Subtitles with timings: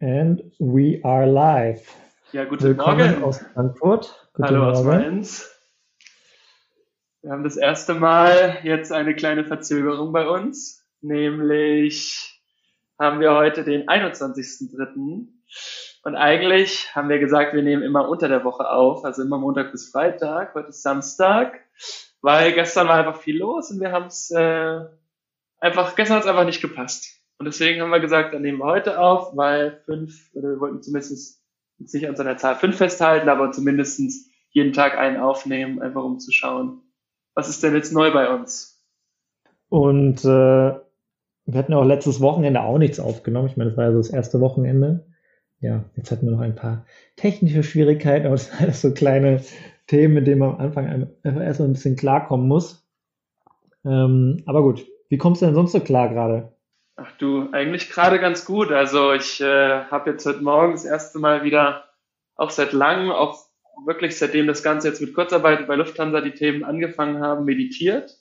[0.00, 1.82] And we are live.
[2.32, 3.24] Ja, guten Willkommen Morgen.
[3.24, 4.28] aus Frankfurt.
[4.32, 4.98] Guten Hallo aus Morgen.
[4.98, 5.50] Mainz.
[7.22, 12.42] Wir haben das erste Mal jetzt eine kleine Verzögerung bei uns, nämlich
[12.98, 15.28] haben wir heute den 21.03.
[16.02, 19.70] Und eigentlich haben wir gesagt, wir nehmen immer unter der Woche auf, also immer Montag
[19.70, 20.56] bis Freitag.
[20.56, 21.60] Heute ist Samstag,
[22.20, 24.80] weil gestern war einfach viel los und wir haben es äh,
[25.60, 27.23] einfach, gestern hat es einfach nicht gepasst.
[27.38, 30.82] Und deswegen haben wir gesagt, dann nehmen wir heute auf, weil fünf, oder wir wollten
[30.82, 31.42] zumindest
[31.78, 34.00] nicht an so einer Zahl fünf festhalten, aber zumindest
[34.50, 36.80] jeden Tag einen aufnehmen, einfach um zu schauen,
[37.34, 38.80] was ist denn jetzt neu bei uns?
[39.68, 40.28] Und äh,
[41.46, 43.48] wir hatten auch letztes Wochenende auch nichts aufgenommen.
[43.48, 45.06] Ich meine, das war ja so das erste Wochenende.
[45.60, 49.42] Ja, jetzt hatten wir noch ein paar technische Schwierigkeiten, aber das sind alles so kleine
[49.86, 52.86] Themen, mit denen man am Anfang einfach erst mal ein bisschen klarkommen muss.
[53.84, 56.52] Ähm, aber gut, wie kommst du denn sonst so klar gerade?
[56.96, 58.70] Ach du, eigentlich gerade ganz gut.
[58.70, 61.88] Also ich äh, habe jetzt heute Morgen das erste Mal wieder,
[62.36, 63.38] auch seit langem, auch
[63.84, 68.16] wirklich seitdem das Ganze jetzt mit Kurzarbeit bei Lufthansa die Themen angefangen haben, meditiert.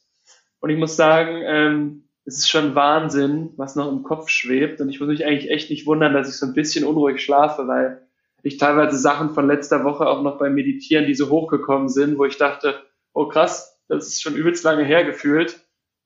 [0.60, 4.82] Und ich muss sagen, ähm, es ist schon Wahnsinn, was noch im Kopf schwebt.
[4.82, 7.68] Und ich muss mich eigentlich echt nicht wundern, dass ich so ein bisschen unruhig schlafe,
[7.68, 8.08] weil
[8.42, 12.26] ich teilweise Sachen von letzter Woche auch noch beim Meditieren, die so hochgekommen sind, wo
[12.26, 12.82] ich dachte,
[13.14, 15.60] oh krass, das ist schon übelst lange her gefühlt.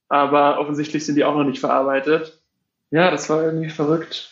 [0.09, 2.41] Aber offensichtlich sind die auch noch nicht verarbeitet.
[2.91, 4.31] Ja, das war irgendwie verrückt.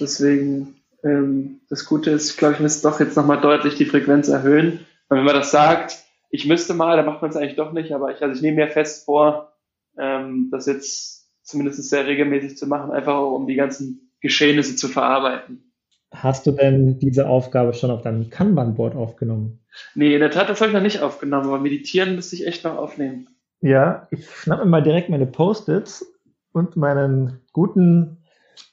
[0.00, 4.28] Deswegen, ähm, das Gute ist, ich glaube, ich müsste doch jetzt nochmal deutlich die Frequenz
[4.28, 4.86] erhöhen.
[5.08, 5.98] Weil wenn man das sagt,
[6.30, 7.92] ich müsste mal, dann macht man es eigentlich doch nicht.
[7.92, 9.52] Aber ich, also ich nehme mir fest vor,
[9.98, 14.88] ähm, das jetzt zumindest sehr regelmäßig zu machen, einfach auch, um die ganzen Geschehnisse zu
[14.88, 15.72] verarbeiten.
[16.12, 19.60] Hast du denn diese Aufgabe schon auf deinem Kanban-Board aufgenommen?
[19.94, 22.64] Nee, in der Tat, das habe ich noch nicht aufgenommen, aber meditieren müsste ich echt
[22.64, 23.28] noch aufnehmen.
[23.60, 26.11] Ja, ich schnapp mir mal direkt meine Post-its
[26.52, 28.18] und meinen guten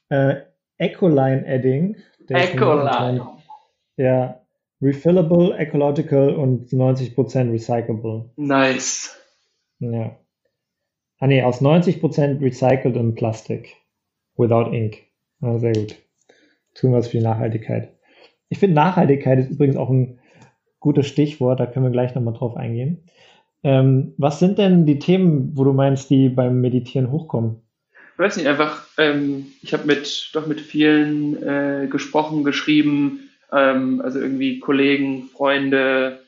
[0.09, 0.35] äh,
[2.44, 3.27] ist Ecoline.
[3.97, 4.41] Ja,
[4.81, 8.30] refillable, ecological und 90% recyclable.
[8.37, 9.17] Nice.
[9.80, 10.17] Ja.
[11.20, 13.76] Ah nee, aus 90% recycelt und Plastik.
[14.37, 14.99] Without ink.
[15.42, 15.95] Ah, sehr gut.
[16.75, 17.93] Tun was für die Nachhaltigkeit.
[18.48, 20.20] Ich finde, Nachhaltigkeit ist übrigens auch ein
[20.80, 23.04] gutes Stichwort, da können wir gleich nochmal drauf eingehen.
[23.64, 27.61] Ähm, was sind denn die Themen, wo du meinst, die beim Meditieren hochkommen?
[28.19, 34.02] Ich weiß nicht, einfach, ähm, ich habe mit, doch mit vielen äh, gesprochen, geschrieben, ähm,
[34.03, 36.19] also irgendwie Kollegen, Freunde,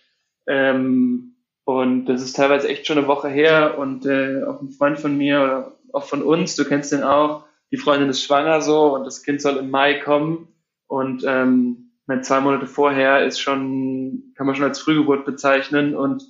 [0.48, 1.36] ähm,
[1.66, 5.18] und das ist teilweise echt schon eine Woche her und äh, auch ein Freund von
[5.18, 9.04] mir oder auch von uns, du kennst den auch, die Freundin ist schwanger so und
[9.04, 10.48] das Kind soll im Mai kommen
[10.88, 11.92] und ähm,
[12.22, 16.24] zwei Monate vorher ist schon, kann man schon als Frühgeburt bezeichnen und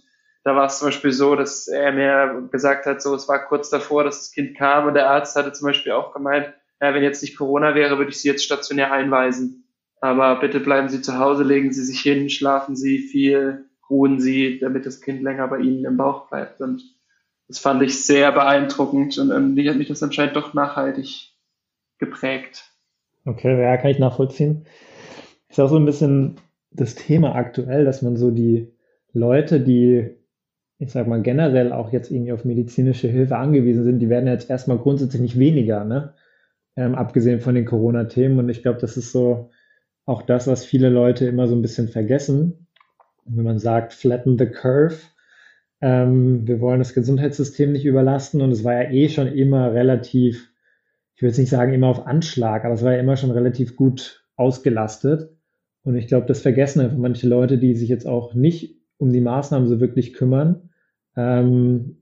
[0.44, 3.70] da war es zum Beispiel so, dass er mir gesagt hat, so es war kurz
[3.70, 7.04] davor, dass das Kind kam und der Arzt hatte zum Beispiel auch gemeint, ja, wenn
[7.04, 9.68] jetzt nicht Corona wäre, würde ich Sie jetzt stationär einweisen.
[10.00, 14.58] Aber bitte bleiben Sie zu Hause, legen Sie sich hin, schlafen Sie viel, ruhen Sie,
[14.58, 16.60] damit das Kind länger bei Ihnen im Bauch bleibt.
[16.60, 16.82] Und
[17.48, 21.34] das fand ich sehr beeindruckend und irgendwie hat mich das anscheinend doch nachhaltig
[22.00, 22.72] geprägt.
[23.26, 24.66] Okay, ja, kann ich nachvollziehen.
[25.50, 26.38] Ist auch so ein bisschen
[26.72, 28.74] das Thema aktuell, dass man so die
[29.14, 30.21] Leute, die
[30.82, 34.50] ich sag mal, generell auch jetzt irgendwie auf medizinische Hilfe angewiesen sind, die werden jetzt
[34.50, 36.16] erstmal grundsätzlich nicht weniger, ne?
[36.76, 38.40] Ähm, abgesehen von den Corona-Themen.
[38.40, 39.52] Und ich glaube, das ist so
[40.08, 42.66] auch das, was viele Leute immer so ein bisschen vergessen.
[43.26, 44.96] Wenn man sagt, flatten the curve,
[45.82, 48.42] ähm, wir wollen das Gesundheitssystem nicht überlasten.
[48.42, 50.50] Und es war ja eh schon immer relativ,
[51.14, 53.76] ich will jetzt nicht sagen immer auf Anschlag, aber es war ja immer schon relativ
[53.76, 55.30] gut ausgelastet.
[55.84, 59.22] Und ich glaube, das vergessen einfach manche Leute, die sich jetzt auch nicht um die
[59.22, 60.70] Maßnahmen so wirklich kümmern
[61.16, 61.98] ähm,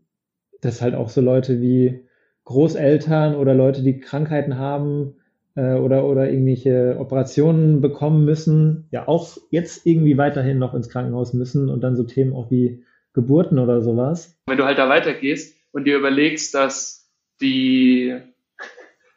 [0.61, 2.05] dass halt auch so Leute wie
[2.45, 5.15] Großeltern oder Leute, die Krankheiten haben
[5.55, 11.33] äh, oder, oder irgendwelche Operationen bekommen müssen, ja auch jetzt irgendwie weiterhin noch ins Krankenhaus
[11.33, 12.83] müssen und dann so Themen auch wie
[13.13, 14.37] Geburten oder sowas.
[14.47, 17.09] Wenn du halt da weitergehst und dir überlegst, dass
[17.41, 18.17] die,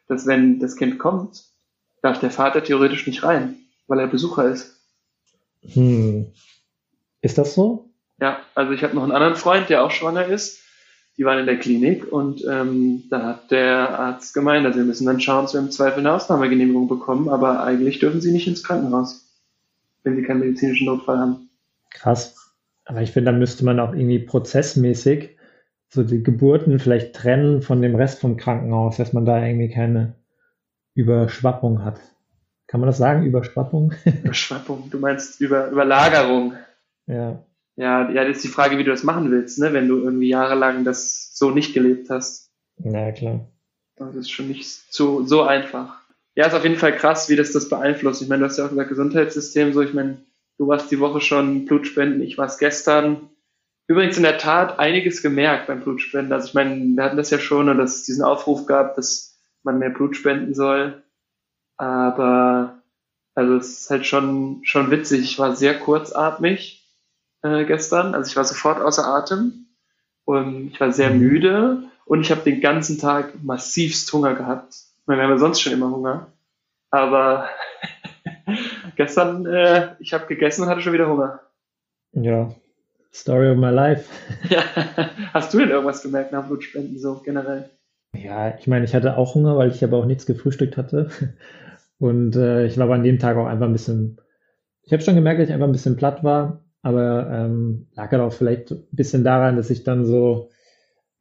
[0.07, 1.43] dass wenn das Kind kommt,
[2.01, 3.55] darf der Vater theoretisch nicht rein,
[3.87, 4.79] weil er Besucher ist.
[5.61, 6.27] Hm.
[7.21, 7.92] Ist das so?
[8.23, 10.61] Ja, also ich habe noch einen anderen Freund, der auch schwanger ist.
[11.17, 15.05] Die waren in der Klinik und ähm, da hat der Arzt gemeint, also wir müssen
[15.05, 18.63] dann schauen, dass wir im Zweifel eine Ausnahmegenehmigung bekommen, aber eigentlich dürfen sie nicht ins
[18.63, 19.29] Krankenhaus,
[20.03, 21.49] wenn sie keinen medizinischen Notfall haben.
[21.89, 22.53] Krass.
[22.85, 25.31] Aber ich finde, da müsste man auch irgendwie prozessmäßig
[25.89, 30.15] so die Geburten vielleicht trennen von dem Rest vom Krankenhaus, dass man da irgendwie keine
[30.93, 31.99] Überschwappung hat.
[32.67, 33.25] Kann man das sagen?
[33.25, 33.91] Überschwappung?
[34.05, 36.53] Überschwappung, du meinst über, Überlagerung.
[37.05, 37.43] Ja.
[37.75, 39.73] Ja, ja, das ist die Frage, wie du das machen willst, ne?
[39.73, 42.51] wenn du irgendwie jahrelang das so nicht gelebt hast.
[42.77, 43.47] Ja, klar.
[43.95, 46.01] Das ist schon nicht so, so einfach.
[46.35, 48.21] ja, ist auf jeden Fall krass, wie das das beeinflusst.
[48.21, 50.17] Ich meine, du hast ja auch gesagt, Gesundheitssystem, so, ich meine,
[50.57, 53.29] du warst die Woche schon Blutspenden, ich war es gestern.
[53.87, 56.31] Übrigens in der Tat einiges gemerkt beim Blutspenden.
[56.31, 59.37] Also ich meine, wir hatten das ja schon und dass es diesen Aufruf gab, dass
[59.63, 61.03] man mehr Blut spenden soll.
[61.77, 62.81] Aber
[63.35, 65.21] also es ist halt schon, schon witzig.
[65.21, 66.82] Ich war sehr kurzatmig
[67.43, 68.15] äh, gestern.
[68.15, 69.67] Also ich war sofort außer Atem
[70.25, 74.73] und ich war sehr müde und ich habe den ganzen Tag massivst Hunger gehabt.
[74.73, 76.27] Ich meine, wir haben ja sonst schon immer Hunger.
[76.89, 77.49] Aber
[78.95, 81.41] gestern, äh, ich habe gegessen und hatte schon wieder Hunger.
[82.13, 82.53] Ja,
[83.11, 84.09] Story of my life.
[84.49, 84.63] ja.
[85.33, 87.69] Hast du denn irgendwas gemerkt nach Blutspenden so generell?
[88.15, 91.09] Ja, ich meine, ich hatte auch Hunger, weil ich aber auch nichts gefrühstückt hatte.
[91.99, 94.19] Und äh, ich war aber an dem Tag auch einfach ein bisschen,
[94.83, 98.21] ich habe schon gemerkt, dass ich einfach ein bisschen platt war, aber ähm, lag halt
[98.21, 100.49] auch vielleicht ein bisschen daran, dass ich dann so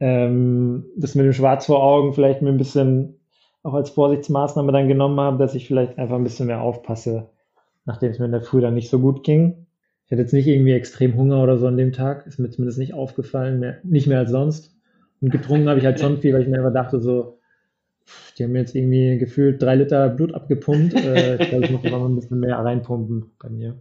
[0.01, 3.21] ähm, das mit dem Schwarz vor Augen vielleicht mir ein bisschen
[3.63, 7.31] auch als Vorsichtsmaßnahme dann genommen habe, dass ich vielleicht einfach ein bisschen mehr aufpasse,
[7.85, 9.67] nachdem es mir in der Früh dann nicht so gut ging.
[10.05, 12.79] Ich hatte jetzt nicht irgendwie extrem Hunger oder so an dem Tag, ist mir zumindest
[12.79, 14.77] nicht aufgefallen, mehr, nicht mehr als sonst.
[15.21, 17.39] Und getrunken habe ich halt schon viel, weil ich mir einfach dachte, so,
[18.37, 20.95] die haben jetzt irgendwie gefühlt drei Liter Blut abgepumpt.
[20.95, 23.81] Äh, ich glaube, ich muss noch ein bisschen mehr reinpumpen bei mir.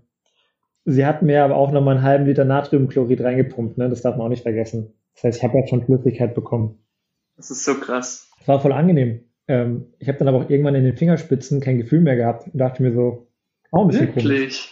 [0.86, 3.90] Sie hatten mir aber auch noch mal einen halben Liter Natriumchlorid reingepumpt, ne?
[3.90, 4.94] Das darf man auch nicht vergessen.
[5.14, 6.80] Das heißt, ich habe jetzt schon Flüssigkeit bekommen.
[7.38, 8.30] Das ist so krass.
[8.40, 9.26] Das war voll angenehm.
[9.48, 12.58] Ähm, ich habe dann aber auch irgendwann in den Fingerspitzen kein Gefühl mehr gehabt und
[12.58, 13.28] dachte mir so,
[13.72, 14.72] auch ein bisschen Wirklich?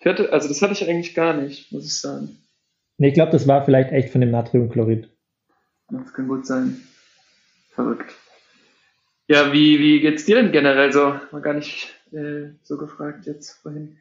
[0.00, 2.38] Ich hatte, also das hatte ich eigentlich gar nicht, muss ich sagen.
[2.98, 5.08] Nee, ich glaube, das war vielleicht echt von dem Natriumchlorid.
[5.90, 6.80] Das kann gut sein.
[7.70, 8.14] Verrückt.
[9.28, 11.14] Ja, wie, wie geht's dir denn generell so?
[11.32, 13.98] Mal gar nicht äh, so gefragt jetzt vorhin.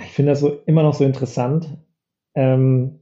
[0.00, 1.78] Ich finde das so immer noch so interessant.
[2.34, 3.00] Ähm,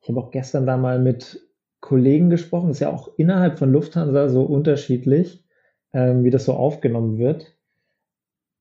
[0.00, 1.40] ich habe auch gestern da mal mit
[1.80, 5.44] Kollegen gesprochen, ist ja auch innerhalb von Lufthansa so unterschiedlich,
[5.92, 7.56] ähm, wie das so aufgenommen wird.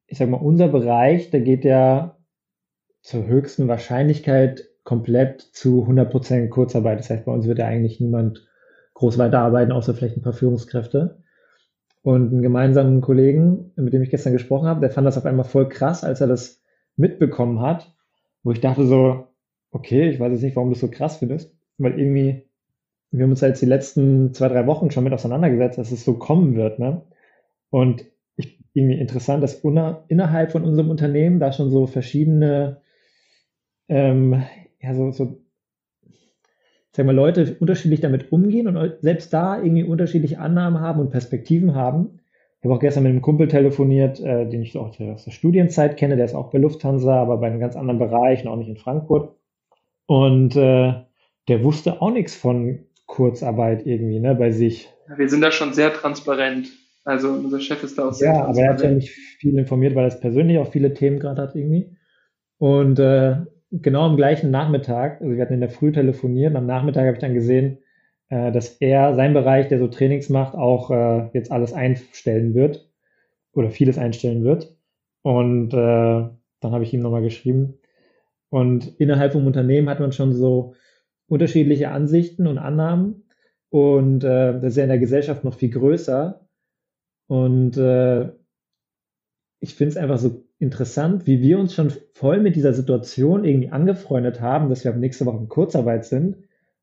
[0.07, 2.17] Ich sag mal, unser Bereich, der geht ja
[3.01, 6.99] zur höchsten Wahrscheinlichkeit komplett zu 100% Kurzarbeit.
[6.99, 8.47] Das heißt, bei uns wird ja eigentlich niemand
[8.93, 11.21] groß weiterarbeiten, außer vielleicht ein paar Führungskräfte.
[12.03, 15.45] Und einen gemeinsamen Kollegen, mit dem ich gestern gesprochen habe, der fand das auf einmal
[15.45, 16.56] voll krass, als er das
[16.97, 17.95] mitbekommen hat,
[18.43, 19.27] wo ich dachte so,
[19.71, 22.43] okay, ich weiß jetzt nicht, warum du es so krass findest, weil irgendwie,
[23.11, 26.03] wir haben uns ja jetzt die letzten zwei, drei Wochen schon mit auseinandergesetzt, dass es
[26.03, 27.03] so kommen wird, ne?
[27.69, 28.05] Und
[28.35, 32.81] ich, irgendwie interessant, dass una, innerhalb von unserem Unternehmen da schon so verschiedene,
[33.87, 34.43] ähm,
[34.81, 35.37] ja, so, so,
[36.95, 41.75] sagen wir, Leute unterschiedlich damit umgehen und selbst da irgendwie unterschiedliche Annahmen haben und Perspektiven
[41.75, 42.19] haben.
[42.67, 45.95] Ich habe auch gestern mit einem Kumpel telefoniert, äh, den ich auch aus der Studienzeit
[45.95, 48.67] kenne, der ist auch bei Lufthansa, aber bei einem ganz anderen Bereich und auch nicht
[48.67, 49.37] in Frankfurt.
[50.05, 50.93] Und äh,
[51.47, 54.89] der wusste auch nichts von Kurzarbeit irgendwie, ne, bei sich.
[55.15, 56.67] Wir sind da schon sehr transparent.
[57.05, 59.95] Also unser Chef ist da auch sehr Ja, aber er hat ja nicht viel informiert,
[59.95, 61.95] weil er persönlich auch viele Themen gerade hat irgendwie.
[62.57, 63.37] Und äh,
[63.71, 67.21] genau am gleichen Nachmittag, also wir hatten in der Früh telefoniert, am Nachmittag habe ich
[67.21, 67.77] dann gesehen,
[68.29, 72.89] äh, dass er sein Bereich, der so Trainings macht, auch äh, jetzt alles einstellen wird
[73.53, 74.75] oder vieles einstellen wird.
[75.21, 75.75] Und äh,
[76.59, 77.79] dann habe ich ihm nochmal geschrieben.
[78.49, 80.73] Und innerhalb vom Unternehmen hat man schon so
[81.27, 83.23] unterschiedliche Ansichten und Annahmen.
[83.69, 86.47] Und äh, das ist ja in der Gesellschaft noch viel größer.
[87.27, 88.31] Und äh,
[89.59, 93.69] ich finde es einfach so interessant, wie wir uns schon voll mit dieser Situation irgendwie
[93.69, 96.37] angefreundet haben, dass wir ab nächste Woche in Kurzarbeit sind.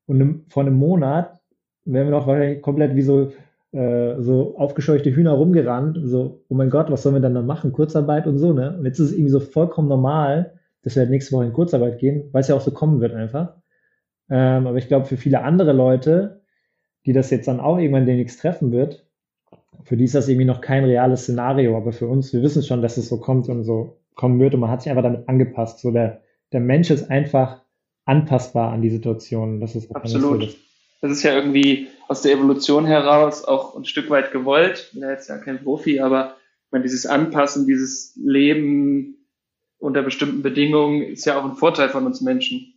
[0.06, 1.40] Und vor einem Monat
[1.84, 3.32] wären wir noch wahrscheinlich komplett wie so,
[3.72, 5.98] äh, so aufgescheuchte Hühner rumgerannt.
[6.04, 7.72] So, oh mein Gott, was sollen wir dann da machen?
[7.72, 8.76] Kurzarbeit und so, ne?
[8.78, 11.98] Und jetzt ist es irgendwie so vollkommen normal, dass wir halt nächste Woche in Kurzarbeit
[11.98, 13.54] gehen, weil es ja auch so kommen wird einfach.
[14.30, 16.42] Ähm, aber ich glaube, für viele andere Leute,
[17.06, 19.06] die das jetzt dann auch irgendwann demnächst treffen wird,
[19.82, 21.76] für die ist das irgendwie noch kein reales Szenario.
[21.76, 24.60] Aber für uns, wir wissen schon, dass es so kommt und so kommen wird und
[24.60, 25.80] man hat sich einfach damit angepasst.
[25.80, 27.63] So der, der Mensch ist einfach
[28.04, 29.60] anpassbar an die Situation.
[29.60, 30.42] Das ist absolut.
[30.42, 30.56] So
[31.00, 34.86] das ist ja irgendwie aus der Evolution heraus auch ein Stück weit gewollt.
[34.86, 36.36] Ich bin ja jetzt ja kein Profi, aber
[36.74, 39.16] meine, dieses Anpassen, dieses Leben
[39.78, 42.74] unter bestimmten Bedingungen ist ja auch ein Vorteil von uns Menschen.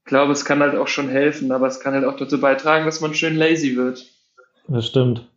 [0.00, 2.86] Ich glaube, es kann halt auch schon helfen, aber es kann halt auch dazu beitragen,
[2.86, 4.06] dass man schön lazy wird.
[4.68, 5.28] Das stimmt.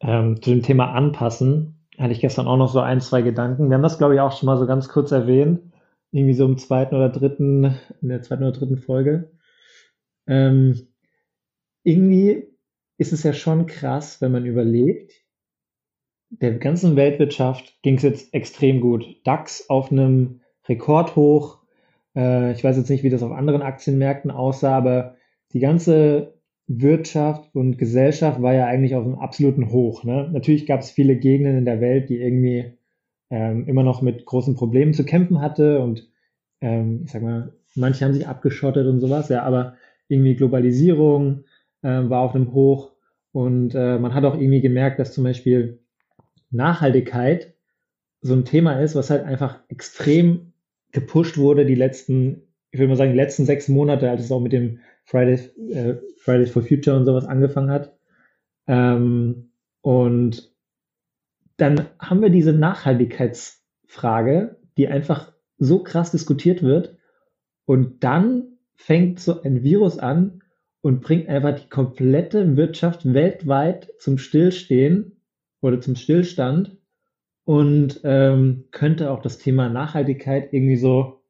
[0.00, 3.70] Ähm, zu dem Thema Anpassen hatte ich gestern auch noch so ein, zwei Gedanken.
[3.70, 5.60] Wir haben das, glaube ich, auch schon mal so ganz kurz erwähnt.
[6.12, 9.32] Irgendwie so im zweiten oder dritten, in der zweiten oder dritten Folge.
[10.26, 10.88] Ähm,
[11.82, 12.48] irgendwie
[12.98, 15.12] ist es ja schon krass, wenn man überlegt,
[16.30, 19.04] der ganzen Weltwirtschaft ging es jetzt extrem gut.
[19.24, 21.62] DAX auf einem Rekordhoch.
[22.16, 25.16] Äh, ich weiß jetzt nicht, wie das auf anderen Aktienmärkten aussah, aber
[25.52, 30.04] die ganze Wirtschaft und Gesellschaft war ja eigentlich auf einem absoluten Hoch.
[30.04, 30.30] Ne?
[30.32, 32.78] Natürlich gab es viele Gegenden in der Welt, die irgendwie
[33.32, 36.06] ähm, immer noch mit großen Problemen zu kämpfen hatte und
[36.60, 41.44] ähm, ich sag mal, manche haben sich abgeschottet und sowas, ja, aber irgendwie Globalisierung
[41.80, 42.92] äh, war auf einem Hoch
[43.32, 45.80] und äh, man hat auch irgendwie gemerkt, dass zum Beispiel
[46.50, 47.54] Nachhaltigkeit
[48.20, 50.52] so ein Thema ist, was halt einfach extrem
[50.92, 54.40] gepusht wurde die letzten, ich würde mal sagen, die letzten sechs Monate, als es auch
[54.40, 57.96] mit dem Fridays, äh, Fridays for Future und sowas angefangen hat.
[58.66, 59.48] Ähm,
[59.80, 60.51] und
[61.56, 66.96] dann haben wir diese Nachhaltigkeitsfrage, die einfach so krass diskutiert wird.
[67.64, 70.42] Und dann fängt so ein Virus an
[70.80, 75.20] und bringt einfach die komplette Wirtschaft weltweit zum Stillstehen
[75.60, 76.76] oder zum Stillstand
[77.44, 81.22] und ähm, könnte auch das Thema Nachhaltigkeit irgendwie so,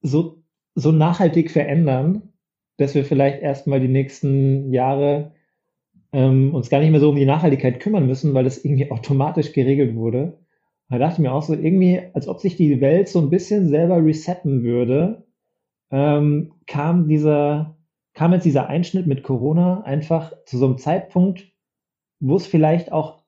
[0.00, 0.42] so,
[0.74, 2.32] so nachhaltig verändern,
[2.78, 5.33] dass wir vielleicht erstmal die nächsten Jahre
[6.14, 9.52] ähm, uns gar nicht mehr so um die Nachhaltigkeit kümmern müssen, weil das irgendwie automatisch
[9.52, 10.38] geregelt wurde.
[10.88, 13.68] Da dachte ich mir auch so irgendwie, als ob sich die Welt so ein bisschen
[13.68, 15.24] selber resetten würde,
[15.90, 17.76] ähm, kam dieser,
[18.14, 21.50] kam jetzt dieser Einschnitt mit Corona einfach zu so einem Zeitpunkt,
[22.20, 23.24] wo es vielleicht auch,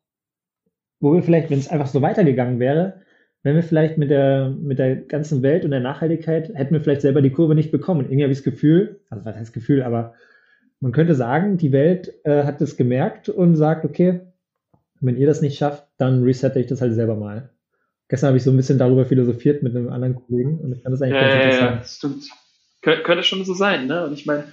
[1.01, 3.01] wo wir vielleicht, wenn es einfach so weitergegangen wäre,
[3.43, 7.01] wenn wir vielleicht mit der, mit der ganzen Welt und der Nachhaltigkeit hätten wir vielleicht
[7.01, 8.03] selber die Kurve nicht bekommen.
[8.03, 10.15] irgendwie habe ich das Gefühl, also was heißt Gefühl, aber
[10.81, 14.21] man könnte sagen, die Welt äh, hat das gemerkt und sagt, okay,
[15.01, 17.51] wenn ihr das nicht schafft, dann resette ich das halt selber mal.
[18.09, 20.93] Gestern habe ich so ein bisschen darüber philosophiert mit einem anderen Kollegen und ich fand
[20.93, 21.77] das eigentlich ja, ganz interessant.
[21.77, 22.25] Ja, stimmt.
[22.83, 24.07] Kön könnte schon so sein, ne?
[24.07, 24.45] Und ich meine,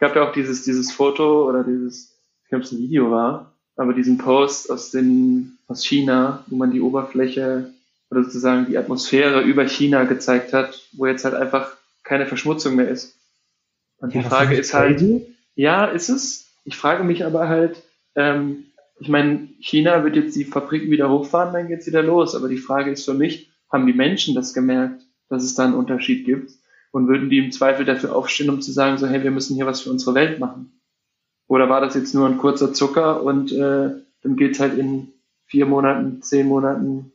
[0.00, 3.94] gab ja auch dieses, dieses Foto oder dieses, ich glaube, es ein Video war, aber
[3.94, 7.72] diesen Post aus den, aus China, wo man die Oberfläche
[8.10, 11.72] oder sozusagen die Atmosphäre über China gezeigt hat, wo jetzt halt einfach
[12.02, 13.16] keine Verschmutzung mehr ist.
[13.98, 15.00] Und ja, die Frage ist halt,
[15.54, 16.50] ja, ist es.
[16.64, 17.82] Ich frage mich aber halt,
[18.14, 18.66] ähm,
[18.98, 22.34] ich meine, China wird jetzt die Fabriken wieder hochfahren, dann geht's wieder los.
[22.34, 25.74] Aber die Frage ist für mich, haben die Menschen das gemerkt, dass es da einen
[25.74, 26.52] Unterschied gibt?
[26.92, 29.66] Und würden die im Zweifel dafür aufstehen, um zu sagen, so, hey, wir müssen hier
[29.66, 30.80] was für unsere Welt machen?
[31.46, 33.90] Oder war das jetzt nur ein kurzer Zucker und äh,
[34.22, 35.12] dann geht's halt in
[35.46, 37.12] vier Monaten, zehn Monaten,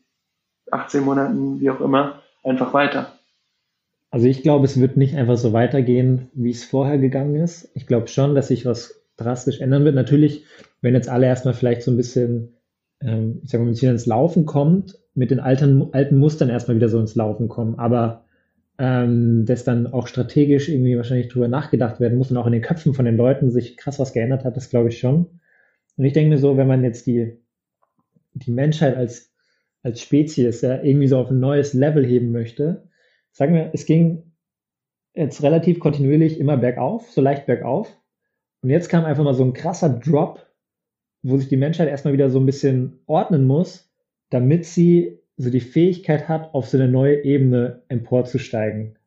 [0.72, 3.15] 18 Monaten, wie auch immer, einfach weiter?
[4.16, 7.70] Also ich glaube, es wird nicht einfach so weitergehen, wie es vorher gegangen ist.
[7.74, 9.94] Ich glaube schon, dass sich was drastisch ändern wird.
[9.94, 10.46] Natürlich,
[10.80, 12.54] wenn jetzt alle erstmal vielleicht so ein bisschen,
[13.02, 16.78] ähm, ich sage mal, ein bisschen ins Laufen kommt, mit den alten, alten Mustern erstmal
[16.78, 18.24] wieder so ins Laufen kommen, aber
[18.78, 22.62] ähm, dass dann auch strategisch irgendwie wahrscheinlich drüber nachgedacht werden muss und auch in den
[22.62, 25.26] Köpfen von den Leuten sich krass was geändert hat, das glaube ich schon.
[25.98, 27.38] Und ich denke mir so, wenn man jetzt die,
[28.34, 29.34] die Menschheit als,
[29.84, 32.84] als Spezies ja irgendwie so auf ein neues Level heben möchte,
[33.36, 34.32] sagen wir, es ging
[35.13, 37.96] jetzt relativ kontinuierlich immer bergauf, so leicht bergauf.
[38.62, 40.46] Und jetzt kam einfach mal so ein krasser Drop,
[41.22, 43.92] wo sich die Menschheit erstmal wieder so ein bisschen ordnen muss,
[44.30, 48.98] damit sie so die Fähigkeit hat, auf so eine neue Ebene emporzusteigen.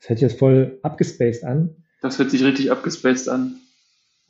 [0.00, 1.76] Das hört sich jetzt voll abgespaced an.
[2.00, 3.56] Das hört sich richtig abgespaced an.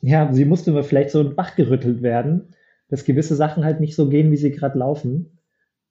[0.01, 2.53] Ja, sie musste mal vielleicht so wachgerüttelt werden,
[2.89, 5.39] dass gewisse Sachen halt nicht so gehen, wie sie gerade laufen.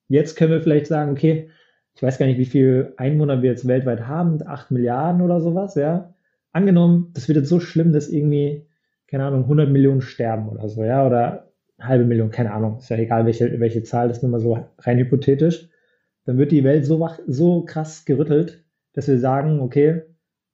[0.07, 1.49] Jetzt können wir vielleicht sagen, okay,
[1.95, 5.75] ich weiß gar nicht, wie viel Einwohner wir jetzt weltweit haben, acht Milliarden oder sowas,
[5.75, 6.13] ja.
[6.51, 8.67] Angenommen, das wird jetzt so schlimm, dass irgendwie,
[9.07, 12.89] keine Ahnung, 100 Millionen sterben oder so, ja, oder eine halbe Million, keine Ahnung, ist
[12.89, 15.69] ja egal, welche, welche Zahl, das ist nur mal so rein hypothetisch.
[16.25, 20.01] Dann wird die Welt so wach, so krass gerüttelt, dass wir sagen, okay,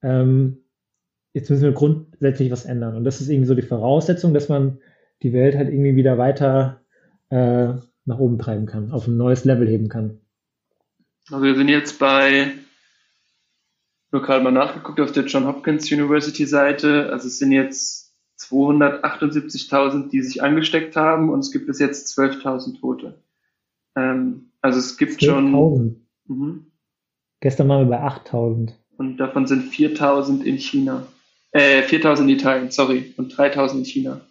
[0.04, 0.58] ähm,
[1.34, 2.96] jetzt müssen wir grundsätzlich was ändern.
[2.96, 4.80] Und das ist irgendwie so die Voraussetzung, dass man
[5.24, 6.82] die Welt halt irgendwie wieder weiter
[7.30, 7.74] äh,
[8.06, 10.21] nach oben treiben kann, auf ein neues Level heben kann.
[11.30, 12.54] Also wir sind jetzt bei,
[14.12, 20.10] nur gerade mal nachgeguckt auf der John Hopkins University Seite, also es sind jetzt 278.000,
[20.10, 23.22] die sich angesteckt haben und es gibt bis jetzt 12.000 Tote.
[23.96, 26.06] Ähm, also es gibt 12 schon.
[26.28, 26.72] Mhm.
[27.40, 28.74] Gestern waren wir bei 8.000.
[28.98, 31.08] Und davon sind 4.000 in China.
[31.52, 34.22] Äh, 4.000 in Italien, sorry, und 3.000 in China.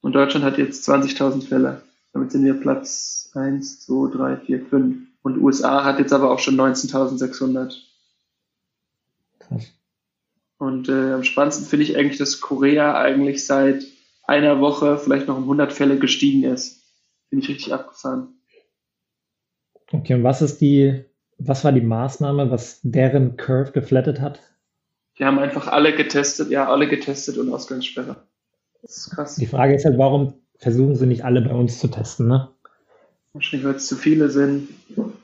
[0.00, 1.82] Und Deutschland hat jetzt 20.000 Fälle.
[2.12, 4.96] Damit sind wir Platz 1, 2, 3, 4, 5.
[5.22, 7.74] Und USA hat jetzt aber auch schon 19.600.
[9.38, 9.72] Krass.
[10.58, 13.84] Und äh, am spannendsten finde ich eigentlich, dass Korea eigentlich seit
[14.24, 16.82] einer Woche vielleicht noch um 100 Fälle gestiegen ist.
[17.28, 18.34] Finde ich richtig abgefahren.
[19.90, 21.04] Okay, und was ist die,
[21.38, 24.40] was war die Maßnahme, was deren Curve geflattet hat?
[25.18, 28.16] Die haben einfach alle getestet, ja, alle getestet und Ausgangssperre.
[28.80, 29.36] Das ist krass.
[29.36, 32.48] Die Frage ist halt, warum versuchen sie nicht alle bei uns zu testen, ne?
[33.32, 34.68] Wahrscheinlich, weil es zu viele sind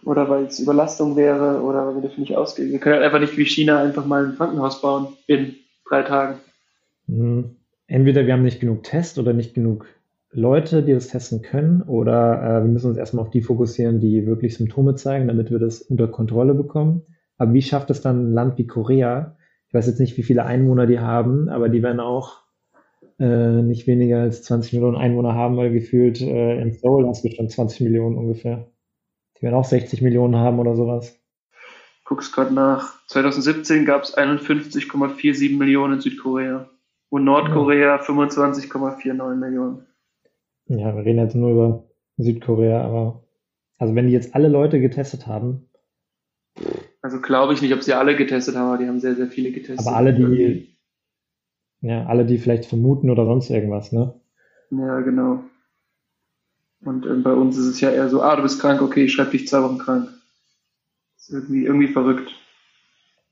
[0.04, 2.72] oder weil es Überlastung wäre oder weil wir dafür nicht ausgehen.
[2.72, 5.54] Wir können halt einfach nicht wie China einfach mal ein Krankenhaus bauen in
[5.88, 6.38] drei Tagen.
[7.06, 7.56] Mhm.
[7.86, 9.86] Entweder wir haben nicht genug Test oder nicht genug
[10.30, 14.26] Leute, die das testen können, oder äh, wir müssen uns erstmal auf die fokussieren, die
[14.26, 17.02] wirklich Symptome zeigen, damit wir das unter Kontrolle bekommen.
[17.38, 19.36] Aber wie schafft es dann ein Land wie Korea?
[19.68, 22.42] Ich weiß jetzt nicht, wie viele Einwohner die haben, aber die werden auch
[23.18, 27.30] äh, nicht weniger als 20 Millionen Einwohner haben, weil gefühlt äh, in Seoul hast du
[27.30, 28.70] schon 20 Millionen ungefähr.
[29.36, 31.18] Die werden auch 60 Millionen haben oder sowas.
[32.04, 33.06] Guck's gerade nach.
[33.08, 36.70] 2017 gab es 51,47 Millionen in Südkorea
[37.10, 38.02] und Nordkorea ja.
[38.02, 39.86] 25,49 Millionen.
[40.66, 41.84] Ja, wir reden jetzt nur über
[42.18, 43.24] Südkorea, aber
[43.78, 45.68] also wenn die jetzt alle Leute getestet haben.
[47.00, 49.52] Also glaube ich nicht, ob sie alle getestet haben, aber die haben sehr, sehr viele
[49.52, 49.86] getestet.
[49.86, 50.77] Aber alle, die,
[51.80, 54.14] ja, alle, die vielleicht vermuten oder sonst irgendwas, ne?
[54.70, 55.44] Ja, genau.
[56.84, 59.12] Und äh, bei uns ist es ja eher so, ah, du bist krank, okay, ich
[59.12, 60.08] schreibe dich zwei Wochen krank.
[61.16, 62.30] Das ist irgendwie, irgendwie verrückt.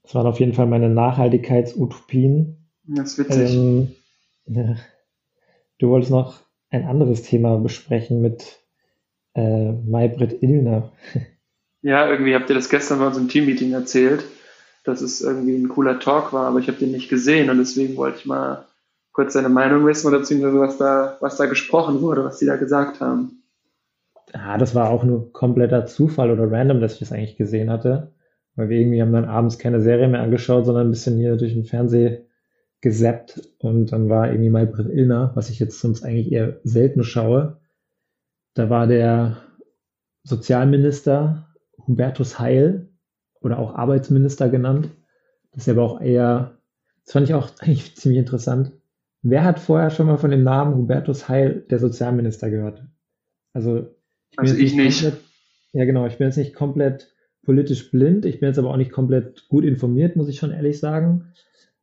[0.03, 2.57] Das waren auf jeden Fall meine Nachhaltigkeitsutopien.
[2.85, 3.55] Das ist witzig.
[3.55, 3.93] Ähm,
[4.47, 4.77] ja.
[5.79, 8.61] Du wolltest noch ein anderes Thema besprechen mit
[9.35, 10.93] äh, Maybrit Illner.
[11.83, 14.25] Ja, irgendwie habt ihr das gestern bei unserem Teammeeting erzählt,
[14.87, 17.97] dass es irgendwie ein cooler Talk war, aber ich habe den nicht gesehen und deswegen
[17.97, 18.65] wollte ich mal
[19.13, 22.57] kurz deine Meinung wissen oder beziehungsweise was da, was da gesprochen wurde, was die da
[22.57, 23.43] gesagt haben.
[24.33, 28.13] Ja, das war auch nur kompletter Zufall oder random, dass ich das eigentlich gesehen hatte.
[28.55, 31.53] Weil wir irgendwie haben dann abends keine Serie mehr angeschaut, sondern ein bisschen hier durch
[31.53, 32.23] den Fernseher
[32.81, 37.61] gesappt und dann war irgendwie Maybrit Illner, was ich jetzt sonst eigentlich eher selten schaue.
[38.55, 39.39] Da war der
[40.23, 41.49] Sozialminister
[41.87, 42.89] Hubertus Heil
[43.47, 44.91] oder auch Arbeitsminister genannt.
[45.53, 46.59] Das ist aber auch eher,
[47.05, 48.73] das fand ich auch eigentlich ziemlich interessant.
[49.23, 52.85] Wer hat vorher schon mal von dem Namen Hubertus Heil, der Sozialminister, gehört?
[53.53, 53.87] Also
[54.33, 55.03] ich, also ich nicht.
[55.03, 55.23] Komplett,
[55.73, 57.13] ja genau, ich bin jetzt nicht komplett
[57.43, 60.79] politisch blind, ich bin jetzt aber auch nicht komplett gut informiert, muss ich schon ehrlich
[60.79, 61.33] sagen.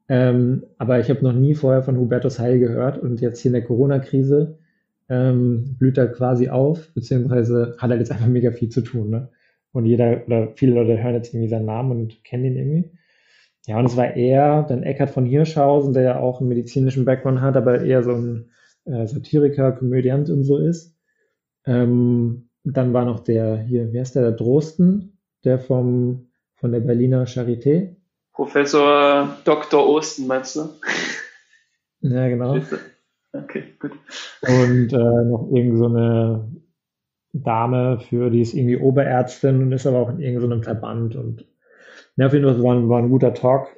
[0.09, 3.53] Ähm, aber ich habe noch nie vorher von Hubertus Heil gehört und jetzt hier in
[3.53, 4.57] der Corona-Krise
[5.09, 9.09] ähm, blüht er quasi auf, beziehungsweise hat er jetzt einfach mega viel zu tun.
[9.09, 9.29] Ne?
[9.73, 12.91] Und jeder oder viele Leute hören jetzt irgendwie seinen Namen und kennen ihn irgendwie.
[13.65, 17.41] Ja, und es war eher dann Eckhard von Hirschhausen, der ja auch einen medizinischen Background
[17.41, 18.51] hat, aber eher so ein
[18.85, 20.95] äh, Satiriker, Komödiant und so ist.
[21.65, 26.81] Ähm, dann war noch der hier, wie heißt der, der Drosten, der vom, von der
[26.81, 27.95] Berliner Charité.
[28.33, 29.87] Professor Dr.
[29.87, 30.69] Osten, meinst du?
[32.01, 32.57] Ja, genau.
[33.31, 33.91] Okay, gut.
[34.41, 36.51] Und äh, noch irgend so eine
[37.33, 41.45] Dame für, die ist irgendwie Oberärztin und ist aber auch in irgendeinem so Verband und
[42.15, 43.75] ja, auf jeden Fall war, war ein guter Talk.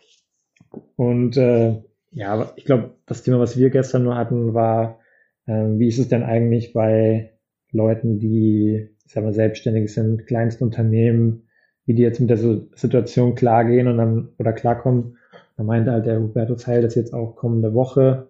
[0.98, 5.00] Und äh, ja, ich glaube, das Thema, was wir gestern nur hatten, war,
[5.46, 7.32] äh, wie ist es denn eigentlich bei
[7.72, 11.48] Leuten, die, ich sag mal, selbstständig sind, Kleinstunternehmen,
[11.86, 15.18] wie die jetzt mit der Situation klargehen und dann oder klarkommen.
[15.56, 18.28] Da meinte halt der Huberto Zeil, dass jetzt auch kommende Woche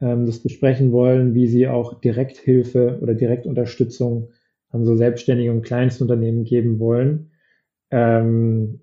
[0.00, 4.32] ähm, das besprechen wollen, wie sie auch Direkthilfe oder Direktunterstützung
[4.76, 7.32] an so selbstständige und Kleinstunternehmen geben wollen.
[7.90, 8.80] Ähm,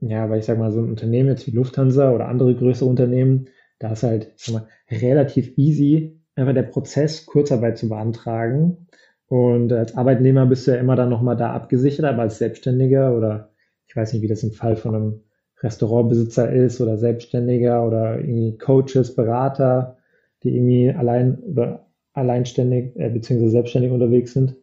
[0.00, 3.48] ja, weil ich sag mal, so ein Unternehmen jetzt wie Lufthansa oder andere größere Unternehmen,
[3.78, 8.88] da ist halt sag mal, relativ easy, einfach der Prozess, Kurzarbeit zu beantragen.
[9.26, 13.52] Und als Arbeitnehmer bist du ja immer dann nochmal da abgesichert, aber als Selbstständiger oder
[13.86, 15.20] ich weiß nicht, wie das im Fall von einem
[15.62, 19.98] Restaurantbesitzer ist oder Selbstständiger oder irgendwie Coaches, Berater,
[20.42, 24.56] die irgendwie allein oder alleinständig äh, beziehungsweise selbstständig unterwegs sind.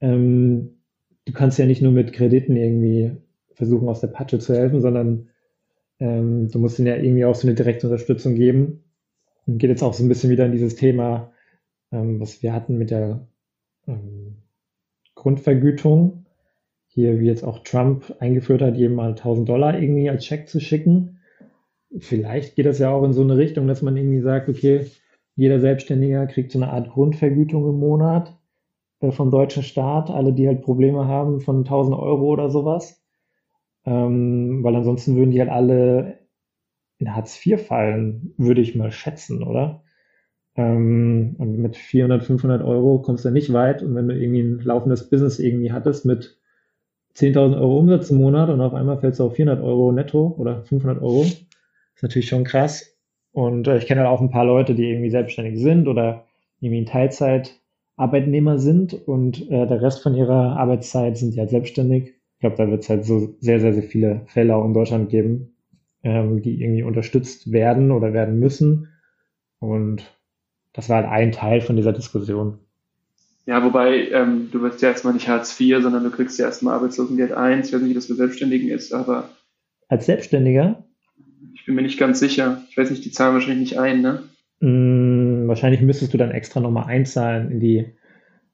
[0.00, 0.78] Ähm,
[1.24, 3.12] du kannst ja nicht nur mit Krediten irgendwie
[3.54, 5.28] versuchen, aus der Patsche zu helfen, sondern
[6.00, 8.84] ähm, du musst ihnen ja irgendwie auch so eine direkte Unterstützung geben.
[9.46, 11.32] Und geht jetzt auch so ein bisschen wieder in dieses Thema,
[11.90, 13.26] ähm, was wir hatten mit der
[13.86, 14.42] ähm,
[15.14, 16.26] Grundvergütung
[16.86, 20.60] hier, wie jetzt auch Trump eingeführt hat, jedem mal 1000 Dollar irgendwie als Scheck zu
[20.60, 21.20] schicken.
[21.98, 24.86] Vielleicht geht das ja auch in so eine Richtung, dass man irgendwie sagt, okay,
[25.34, 28.37] jeder Selbstständiger kriegt so eine Art Grundvergütung im Monat
[29.00, 33.02] vom deutschen Staat, alle, die halt Probleme haben von 1000 Euro oder sowas.
[33.84, 36.18] Ähm, weil ansonsten würden die halt alle
[36.98, 39.84] in Hartz IV fallen, würde ich mal schätzen, oder?
[40.56, 43.82] Ähm, und mit 400, 500 Euro kommst du nicht weit.
[43.82, 46.36] Und wenn du irgendwie ein laufendes Business irgendwie hattest mit
[47.14, 50.64] 10.000 Euro Umsatz im Monat und auf einmal fällst du auf 400 Euro netto oder
[50.64, 51.22] 500 Euro.
[51.22, 52.96] ist natürlich schon krass.
[53.32, 56.24] Und äh, ich kenne halt auch ein paar Leute, die irgendwie selbstständig sind oder
[56.60, 57.57] irgendwie in Teilzeit
[57.98, 62.14] Arbeitnehmer sind und äh, der Rest von ihrer Arbeitszeit sind die halt selbstständig.
[62.34, 65.10] Ich glaube, da wird es halt so sehr, sehr, sehr viele Fälle auch in Deutschland
[65.10, 65.56] geben,
[66.04, 68.88] ähm, die irgendwie unterstützt werden oder werden müssen.
[69.58, 70.04] Und
[70.72, 72.58] das war halt ein Teil von dieser Diskussion.
[73.46, 76.74] Ja, wobei ähm, du wirst ja erstmal nicht Hartz IV, sondern du kriegst ja erstmal
[76.74, 77.66] Arbeitslosengeld 1.
[77.66, 79.30] Ich weiß nicht, wie das für Selbstständigen ist, aber.
[79.88, 80.84] Als Selbstständiger?
[81.54, 82.62] Ich bin mir nicht ganz sicher.
[82.70, 84.22] Ich weiß nicht, die zahlen wahrscheinlich nicht ein, ne?
[84.60, 87.94] Mm, wahrscheinlich müsstest du dann extra nochmal einzahlen in die,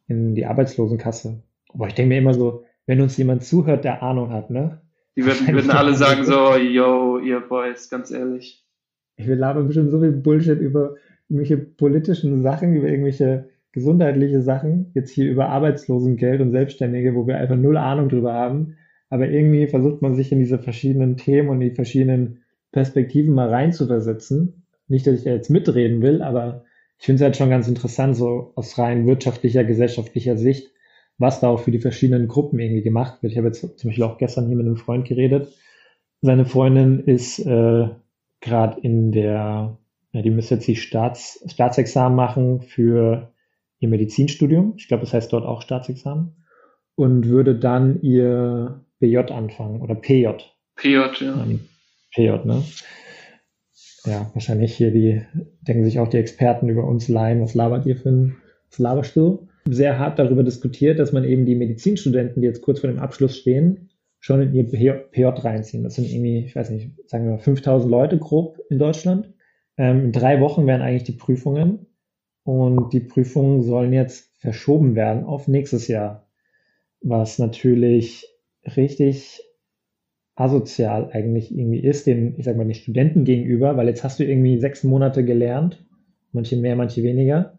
[0.07, 1.42] in die Arbeitslosenkasse.
[1.72, 4.80] Aber ich denke mir immer so, wenn uns jemand zuhört, der Ahnung hat, ne?
[5.16, 8.64] Die würden, würden alle sagen so, yo, ihr Boys, ganz ehrlich.
[9.16, 10.96] Wir labern bestimmt so viel Bullshit über
[11.28, 17.38] irgendwelche politischen Sachen, über irgendwelche gesundheitliche Sachen, jetzt hier über Arbeitslosengeld und Selbstständige, wo wir
[17.38, 18.76] einfach null Ahnung drüber haben.
[19.11, 24.64] Aber irgendwie versucht man sich in diese verschiedenen Themen und die verschiedenen Perspektiven mal reinzuversetzen.
[24.88, 26.64] Nicht, dass ich da jetzt mitreden will, aber
[26.98, 30.70] ich finde es halt schon ganz interessant, so aus rein wirtschaftlicher, gesellschaftlicher Sicht,
[31.18, 33.33] was da auch für die verschiedenen Gruppen irgendwie gemacht wird.
[33.33, 35.52] Ich habe jetzt zum Beispiel auch gestern hier mit einem Freund geredet.
[36.22, 37.88] Seine Freundin ist äh,
[38.40, 39.78] gerade in der,
[40.12, 43.33] ja, die müsste jetzt die Staats, Staatsexamen machen für
[43.80, 44.74] ihr Medizinstudium.
[44.76, 46.37] Ich glaube, das heißt dort auch Staatsexamen.
[46.96, 50.28] Und würde dann ihr BJ anfangen oder PJ.
[50.76, 51.42] PJ, ja.
[51.42, 51.68] Ähm,
[52.14, 52.62] PJ, ne?
[54.06, 55.22] Ja, wahrscheinlich hier die,
[55.62, 58.36] denken sich auch die Experten über uns Laien, was labert ihr für ein,
[58.70, 59.48] was laberst du?
[59.66, 63.36] Sehr hart darüber diskutiert, dass man eben die Medizinstudenten, die jetzt kurz vor dem Abschluss
[63.36, 63.88] stehen,
[64.20, 65.84] schon in ihr PJ reinziehen.
[65.84, 69.32] Das sind irgendwie, ich weiß nicht, sagen wir mal 5000 Leute grob in Deutschland.
[69.78, 71.86] Ähm, in drei Wochen wären eigentlich die Prüfungen
[72.42, 76.28] und die Prüfungen sollen jetzt verschoben werden auf nächstes Jahr,
[77.00, 78.26] was natürlich
[78.76, 79.43] richtig
[80.36, 84.24] asozial eigentlich irgendwie ist, den, ich sag mal, den Studenten gegenüber, weil jetzt hast du
[84.24, 85.84] irgendwie sechs Monate gelernt,
[86.32, 87.58] manche mehr, manche weniger.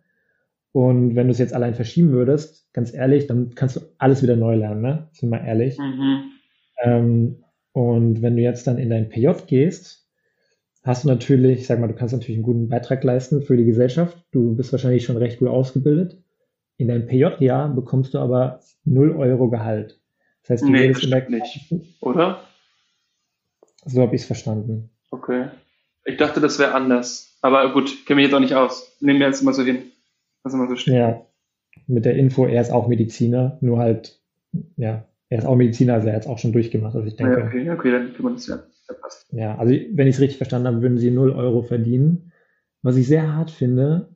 [0.72, 4.36] Und wenn du es jetzt allein verschieben würdest, ganz ehrlich, dann kannst du alles wieder
[4.36, 5.08] neu lernen, ne?
[5.14, 5.78] Sind wir ehrlich.
[5.78, 6.24] Mhm.
[6.84, 7.36] Ähm,
[7.72, 10.10] und wenn du jetzt dann in dein PJ gehst,
[10.84, 13.64] hast du natürlich, ich sag mal, du kannst natürlich einen guten Beitrag leisten für die
[13.66, 14.18] Gesellschaft.
[14.32, 16.22] Du bist wahrscheinlich schon recht gut ausgebildet.
[16.78, 20.02] In deinem PJ-Jahr bekommst du aber 0 Euro Gehalt.
[20.42, 22.42] Das heißt, du nee, würdest in der nicht, oder?
[23.86, 24.90] So habe ich es verstanden.
[25.12, 25.48] Okay.
[26.04, 27.38] Ich dachte, das wäre anders.
[27.42, 28.96] Aber gut, kenne mich jetzt auch nicht aus.
[29.00, 29.84] Nehmen wir jetzt mal so hin.
[30.44, 30.94] Was immer so steht.
[30.94, 31.26] Ja.
[31.88, 34.20] Mit der Info, er ist auch Mediziner, nur halt,
[34.78, 36.96] ja, er ist auch Mediziner, also er hat es auch schon durchgemacht.
[36.96, 37.40] Also ich denke.
[37.40, 38.60] Ja, okay, okay, dann kann man das ja
[39.02, 39.26] passt.
[39.32, 42.32] Ja, also wenn ich es richtig verstanden habe, würden sie 0 Euro verdienen.
[42.82, 44.10] Was ich sehr hart finde,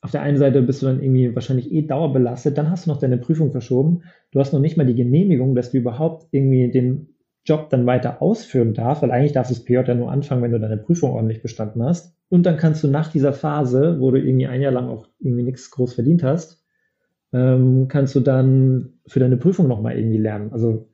[0.00, 3.00] auf der einen Seite bist du dann irgendwie wahrscheinlich eh dauerbelastet, dann hast du noch
[3.00, 4.02] deine Prüfung verschoben.
[4.30, 7.14] Du hast noch nicht mal die Genehmigung, dass du überhaupt irgendwie den
[7.48, 10.52] Job dann weiter ausführen darfst, weil eigentlich darfst du das PJ ja nur anfangen, wenn
[10.52, 12.14] du deine Prüfung ordentlich bestanden hast.
[12.28, 15.44] Und dann kannst du nach dieser Phase, wo du irgendwie ein Jahr lang auch irgendwie
[15.44, 16.62] nichts groß verdient hast,
[17.32, 20.52] ähm, kannst du dann für deine Prüfung nochmal irgendwie lernen.
[20.52, 20.88] Also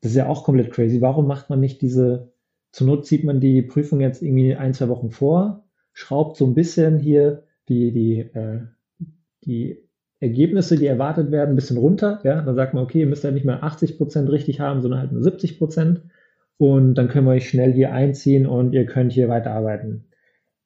[0.00, 1.00] das ist ja auch komplett crazy.
[1.00, 2.32] Warum macht man nicht diese,
[2.70, 6.54] zur Not zieht man die Prüfung jetzt irgendwie ein, zwei Wochen vor, schraubt so ein
[6.54, 8.60] bisschen hier die, die, äh,
[9.44, 9.85] die
[10.20, 12.20] Ergebnisse, die erwartet werden, ein bisschen runter.
[12.24, 15.00] Ja, dann sagt man, okay, ihr müsst ja nicht mehr 80 Prozent richtig haben, sondern
[15.00, 16.02] halt nur 70 Prozent.
[16.58, 20.06] Und dann können wir euch schnell hier einziehen und ihr könnt hier weiterarbeiten.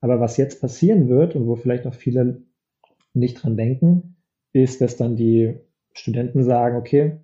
[0.00, 2.42] Aber was jetzt passieren wird und wo vielleicht auch viele
[3.12, 4.16] nicht dran denken,
[4.52, 5.56] ist, dass dann die
[5.92, 7.20] Studenten sagen, okay,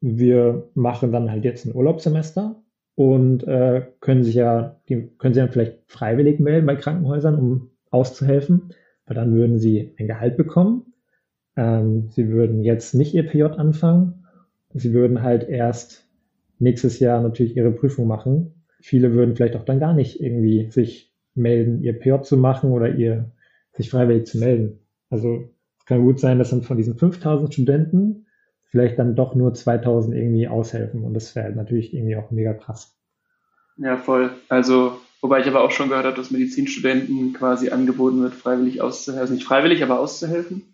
[0.00, 2.62] wir machen dann halt jetzt ein Urlaubssemester
[2.94, 7.70] und äh, können sich ja, die können sie dann vielleicht freiwillig melden bei Krankenhäusern, um
[7.90, 8.74] auszuhelfen,
[9.06, 10.91] weil dann würden sie ein Gehalt bekommen.
[11.56, 14.26] Ähm, sie würden jetzt nicht ihr PJ anfangen.
[14.74, 16.06] Sie würden halt erst
[16.58, 18.64] nächstes Jahr natürlich ihre Prüfung machen.
[18.80, 22.94] Viele würden vielleicht auch dann gar nicht irgendwie sich melden, ihr PJ zu machen oder
[22.94, 23.30] ihr
[23.72, 24.80] sich freiwillig zu melden.
[25.10, 28.26] Also es kann gut sein, dass dann von diesen 5000 Studenten
[28.70, 31.04] vielleicht dann doch nur 2000 irgendwie aushelfen.
[31.04, 32.96] Und das wäre natürlich irgendwie auch mega krass.
[33.76, 34.30] Ja, voll.
[34.48, 39.20] Also, wobei ich aber auch schon gehört habe, dass Medizinstudenten quasi angeboten wird, freiwillig auszuhelfen.
[39.20, 40.71] Also nicht freiwillig, aber auszuhelfen.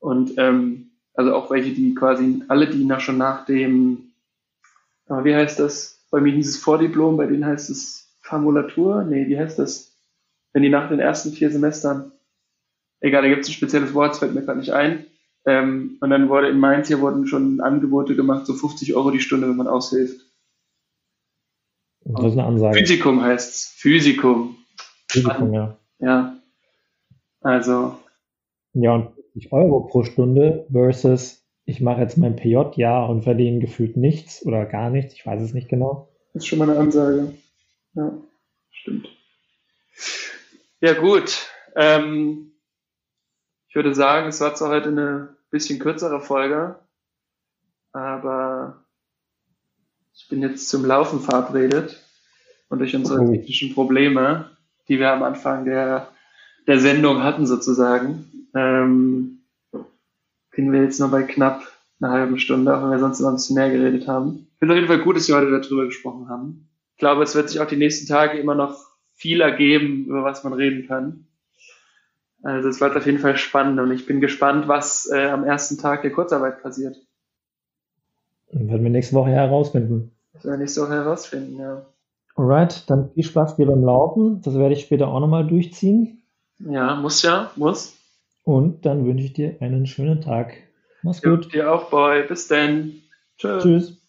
[0.00, 4.12] Und ähm, also auch welche, die quasi alle, die nach, schon nach dem,
[5.08, 6.04] äh, wie heißt das?
[6.10, 9.04] Bei mir hieß es Vordiplom, bei denen heißt es Formulatur.
[9.04, 9.92] Nee, wie heißt das?
[10.52, 12.12] Wenn die nach den ersten vier Semestern,
[13.00, 15.06] egal, da gibt es ein spezielles Wort, es fällt mir gerade nicht ein,
[15.46, 19.20] ähm, und dann wurde in Mainz hier wurden schon Angebote gemacht, so 50 Euro die
[19.20, 20.26] Stunde, wenn man aushilft.
[22.04, 22.78] Das ist eine Ansage.
[22.78, 23.64] Physikum heißt es.
[23.76, 24.56] Physikum.
[25.08, 25.76] Physikum, ja.
[25.98, 26.36] Ja.
[27.40, 27.98] Also.
[28.74, 33.96] Ja, und 50 Euro pro Stunde versus ich mache jetzt mein PJ-Jahr und verdiene gefühlt
[33.96, 35.14] nichts oder gar nichts.
[35.14, 36.08] Ich weiß es nicht genau.
[36.32, 37.34] Das ist schon mal eine Ansage.
[37.94, 38.12] Ja,
[38.70, 39.08] stimmt.
[40.80, 41.46] Ja, gut.
[41.76, 42.52] Ähm,
[43.68, 46.80] ich würde sagen, es war zwar heute eine bisschen kürzere Folge,
[47.92, 48.84] aber
[50.14, 52.02] ich bin jetzt zum Laufen verabredet
[52.68, 54.56] und durch unsere technischen Probleme,
[54.88, 56.08] die wir am Anfang der,
[56.66, 59.42] der Sendung hatten sozusagen, ähm,
[60.52, 61.62] sind wir jetzt nur bei knapp
[62.00, 64.48] einer halben Stunde, auch wenn wir sonst immer ein bisschen mehr geredet haben.
[64.52, 66.68] Ich finde auf jeden Fall gut, dass wir heute darüber gesprochen haben.
[66.94, 68.76] Ich glaube, es wird sich auch die nächsten Tage immer noch
[69.14, 71.26] viel ergeben, über was man reden kann.
[72.42, 75.76] Also es wird auf jeden Fall spannend und ich bin gespannt, was äh, am ersten
[75.76, 76.96] Tag der Kurzarbeit passiert.
[78.46, 80.12] Und werden wir nächste Woche herausfinden.
[80.32, 81.86] Das werden wir nächste Woche herausfinden, ja.
[82.34, 84.40] Alright, dann viel Spaß dir beim Laufen.
[84.42, 86.22] Das werde ich später auch nochmal durchziehen.
[86.58, 87.99] Ja, muss ja, muss.
[88.44, 90.54] Und dann wünsche ich dir einen schönen Tag.
[91.02, 91.52] Mach's Ja, gut.
[91.52, 92.24] dir auch, Boy.
[92.26, 92.92] Bis dann.
[93.38, 93.58] Tschö.
[93.58, 93.99] Tschüss.